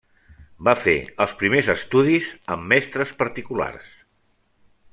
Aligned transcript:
Va 0.67 0.73
fer 0.83 0.95
els 1.25 1.35
primers 1.41 1.69
estudis 1.73 2.31
amb 2.55 2.67
mestres 2.73 3.13
particulars. 3.21 3.93